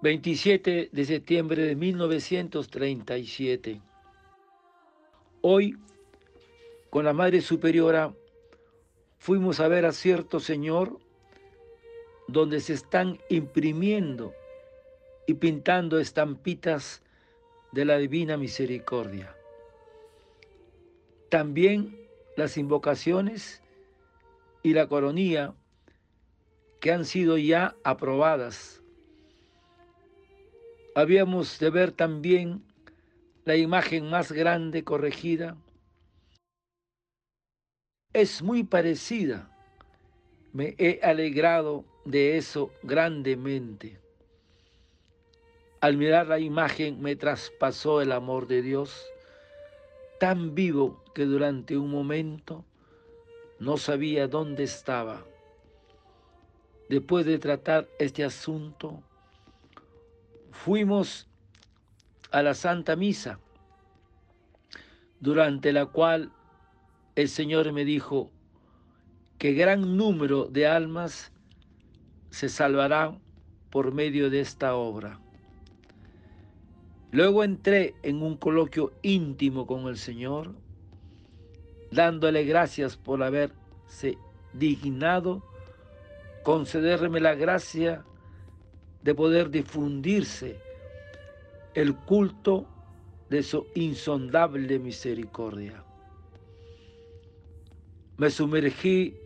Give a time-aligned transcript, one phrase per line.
[0.00, 3.82] 27 de septiembre de 1937.
[5.40, 5.76] Hoy,
[6.88, 8.14] con la Madre Superiora,
[9.18, 11.00] fuimos a ver a cierto señor
[12.28, 14.32] donde se están imprimiendo
[15.26, 17.02] y pintando estampitas
[17.72, 19.34] de la Divina Misericordia.
[21.28, 23.64] También las invocaciones
[24.62, 25.54] y la coronía
[26.80, 28.84] que han sido ya aprobadas
[30.94, 32.64] habíamos de ver también
[33.44, 35.56] la imagen más grande corregida.
[38.12, 39.50] Es muy parecida.
[40.52, 44.00] Me he alegrado de eso grandemente.
[45.80, 49.06] Al mirar la imagen me traspasó el amor de Dios,
[50.18, 52.64] tan vivo que durante un momento
[53.60, 55.24] no sabía dónde estaba.
[56.88, 59.02] Después de tratar este asunto,
[60.50, 61.28] fuimos
[62.30, 63.40] a la Santa Misa,
[65.20, 66.32] durante la cual
[67.16, 68.30] el Señor me dijo
[69.38, 71.32] que gran número de almas
[72.30, 73.20] se salvarán
[73.70, 75.20] por medio de esta obra.
[77.10, 80.54] Luego entré en un coloquio íntimo con el Señor,
[81.90, 84.18] dándole gracias por haberse
[84.52, 85.42] dignado
[86.42, 88.04] concederme la gracia
[89.08, 90.60] de poder difundirse
[91.72, 92.66] el culto
[93.30, 95.82] de su insondable misericordia.
[98.18, 99.16] Me sumergí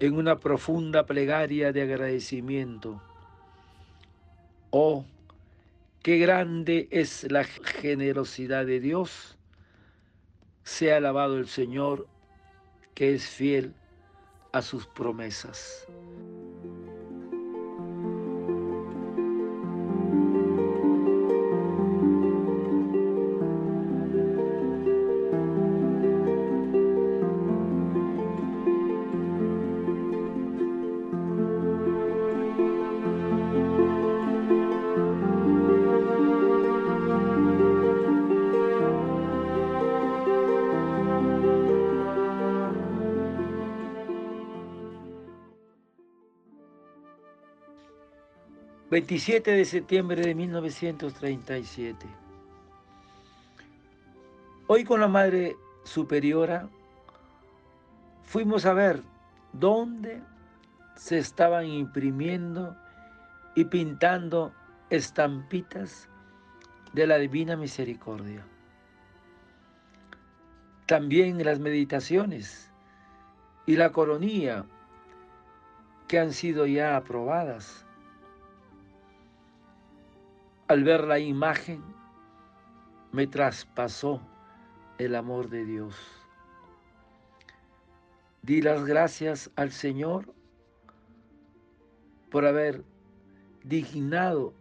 [0.00, 3.02] en una profunda plegaria de agradecimiento.
[4.70, 5.04] Oh,
[6.02, 9.36] qué grande es la generosidad de Dios.
[10.62, 12.08] Sea alabado el Señor,
[12.94, 13.74] que es fiel
[14.52, 15.86] a sus promesas.
[48.94, 52.06] 27 de septiembre de 1937.
[54.68, 56.68] Hoy con la Madre Superiora
[58.22, 59.02] fuimos a ver
[59.52, 60.22] dónde
[60.94, 62.76] se estaban imprimiendo
[63.56, 64.52] y pintando
[64.90, 66.08] estampitas
[66.92, 68.46] de la Divina Misericordia.
[70.86, 72.70] También las meditaciones
[73.66, 74.64] y la coronía
[76.06, 77.84] que han sido ya aprobadas
[80.68, 81.82] al ver la imagen,
[83.12, 84.20] me traspasó
[84.98, 85.94] el amor de Dios.
[88.42, 90.32] Di las gracias al Señor
[92.30, 92.82] por haber
[93.62, 94.52] dignado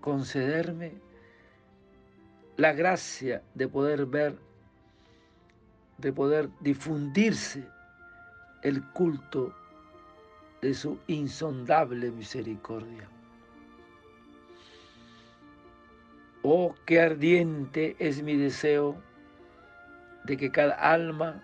[0.00, 0.92] concederme
[2.56, 4.38] la gracia de poder ver,
[5.98, 7.66] de poder difundirse
[8.62, 9.54] el culto
[10.60, 13.08] de su insondable misericordia.
[16.44, 18.96] Oh, qué ardiente es mi deseo
[20.24, 21.42] de que cada alma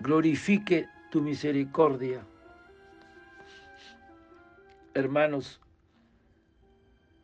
[0.00, 2.24] glorifique tu misericordia.
[4.94, 5.60] Hermanos,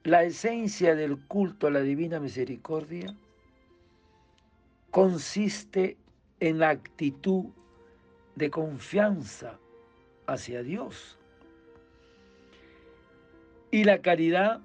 [0.03, 3.15] la esencia del culto a la divina misericordia
[4.91, 5.97] consiste
[6.41, 7.45] en la actitud
[8.35, 9.59] de confianza
[10.27, 11.19] hacia Dios.
[13.71, 14.61] Y la caridad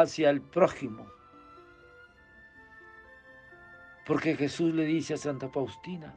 [0.00, 1.06] hacia el prójimo.
[4.04, 6.14] Porque Jesús le dice a Santa Faustina,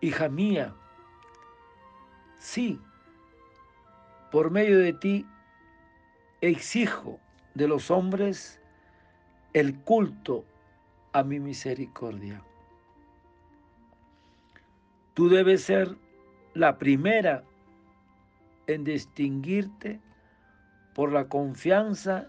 [0.00, 0.74] hija mía,
[2.38, 2.80] sí,
[4.32, 5.26] por medio de ti
[6.40, 7.20] exijo
[7.54, 8.58] de los hombres
[9.52, 10.46] el culto
[11.12, 12.42] a mi misericordia.
[15.12, 15.94] Tú debes ser
[16.54, 17.44] la primera
[18.66, 20.00] en distinguirte
[20.96, 22.26] por la confianza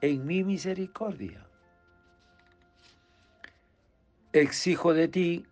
[0.00, 1.44] en mi misericordia.
[4.32, 5.44] Exijo de ti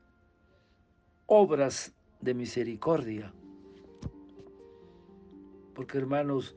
[1.27, 3.35] obras de misericordia.
[5.75, 6.55] Porque hermanos,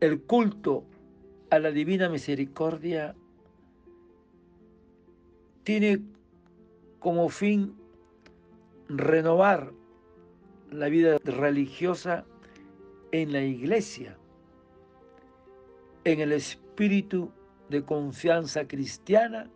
[0.00, 0.84] el culto
[1.48, 3.16] a la divina misericordia
[5.62, 6.02] tiene
[6.98, 7.74] como fin
[8.88, 9.72] renovar
[10.70, 12.26] la vida religiosa
[13.10, 14.18] en la iglesia
[16.04, 17.32] en el espíritu
[17.68, 19.50] de confianza cristiana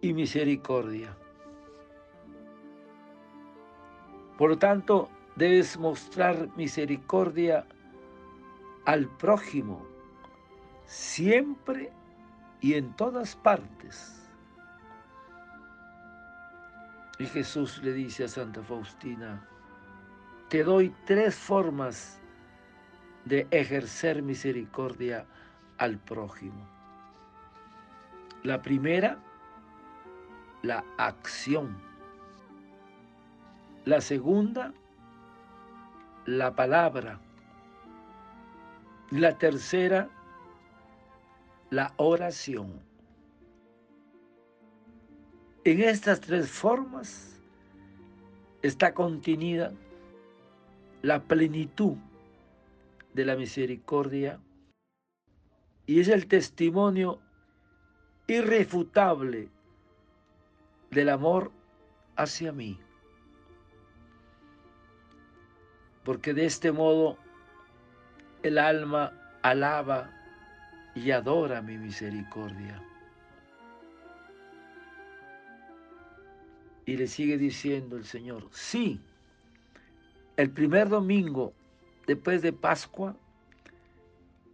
[0.00, 1.16] y misericordia.
[4.38, 7.66] Por lo tanto, debes mostrar misericordia
[8.84, 9.86] al prójimo
[10.86, 11.92] siempre
[12.60, 14.18] y en todas partes.
[17.18, 19.46] Y Jesús le dice a Santa Faustina,
[20.48, 22.21] te doy tres formas
[23.24, 25.26] de ejercer misericordia
[25.78, 26.66] al prójimo.
[28.42, 29.18] La primera,
[30.62, 31.76] la acción.
[33.84, 34.72] La segunda,
[36.26, 37.20] la palabra.
[39.10, 40.08] La tercera,
[41.70, 42.80] la oración.
[45.64, 47.40] En estas tres formas
[48.62, 49.72] está contenida
[51.02, 51.96] la plenitud
[53.14, 54.40] de la misericordia
[55.86, 57.20] y es el testimonio
[58.26, 59.48] irrefutable
[60.90, 61.52] del amor
[62.16, 62.78] hacia mí.
[66.04, 67.18] Porque de este modo
[68.42, 69.12] el alma
[69.42, 70.10] alaba
[70.94, 72.82] y adora mi misericordia.
[76.84, 79.00] Y le sigue diciendo el Señor, sí,
[80.36, 81.52] el primer domingo
[82.06, 83.16] después de Pascua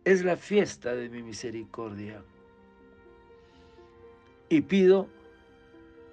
[0.05, 2.23] es la fiesta de mi misericordia.
[4.49, 5.09] Y pido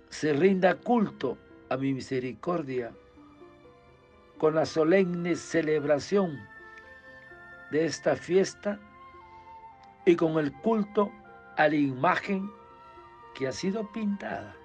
[0.09, 1.37] se rinda culto
[1.69, 2.91] a mi misericordia
[4.37, 6.39] con la solemne celebración
[7.71, 8.79] de esta fiesta
[10.05, 11.11] y con el culto
[11.57, 12.51] a la imagen
[13.33, 14.55] que ha sido pintada.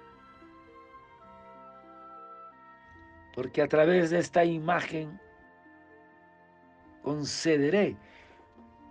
[3.33, 5.19] porque a través de esta imagen
[7.01, 7.97] concederé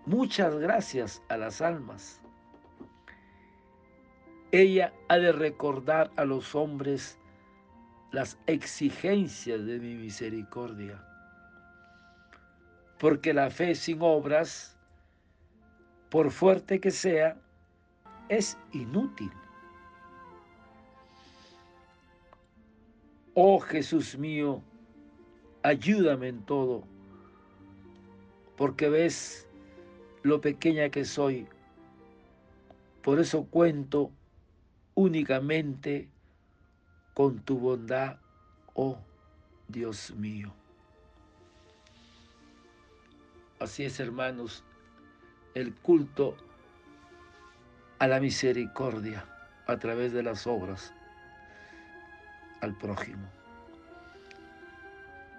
[0.06, 2.20] muchas gracias a las almas.
[4.52, 7.18] Ella ha de recordar a los hombres
[8.10, 11.04] las exigencias de mi misericordia,
[12.98, 14.76] porque la fe sin obras,
[16.10, 17.36] por fuerte que sea,
[18.28, 19.30] es inútil.
[23.34, 24.62] Oh Jesús mío,
[25.62, 26.84] ayúdame en todo,
[28.60, 29.46] porque ves
[30.22, 31.48] lo pequeña que soy.
[33.00, 34.12] Por eso cuento
[34.94, 36.10] únicamente
[37.14, 38.18] con tu bondad,
[38.74, 38.98] oh
[39.66, 40.52] Dios mío.
[43.60, 44.62] Así es, hermanos,
[45.54, 46.36] el culto
[47.98, 49.24] a la misericordia
[49.68, 50.92] a través de las obras
[52.60, 53.39] al prójimo.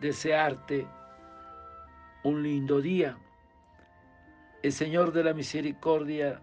[0.00, 0.86] Desearte
[2.24, 3.18] un lindo día.
[4.62, 6.40] El Señor de la Misericordia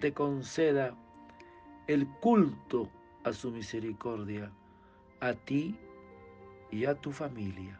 [0.00, 0.94] te conceda
[1.86, 2.88] el culto
[3.24, 4.50] a su misericordia,
[5.20, 5.78] a ti
[6.70, 7.78] y a tu familia.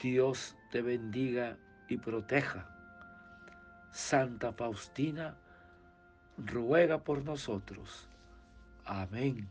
[0.00, 2.66] Dios te bendiga y proteja.
[3.92, 5.36] Santa Faustina,
[6.38, 8.08] ruega por nosotros.
[8.84, 9.48] Amén.